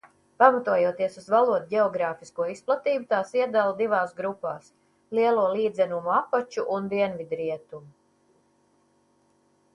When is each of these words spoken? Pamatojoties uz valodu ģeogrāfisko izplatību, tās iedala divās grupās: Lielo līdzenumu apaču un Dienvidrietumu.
Pamatojoties 0.41 1.17
uz 1.21 1.27
valodu 1.33 1.67
ģeogrāfisko 1.73 2.47
izplatību, 2.53 3.05
tās 3.11 3.35
iedala 3.41 3.75
divās 3.83 4.17
grupās: 4.23 4.73
Lielo 5.19 5.45
līdzenumu 5.59 6.17
apaču 6.23 6.67
un 6.79 6.91
Dienvidrietumu. 6.97 7.89